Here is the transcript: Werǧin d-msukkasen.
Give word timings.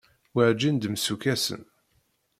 Werǧin 0.35 0.75
d-msukkasen. 0.77 1.63